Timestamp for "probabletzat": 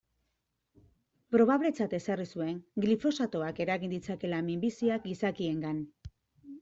1.35-1.93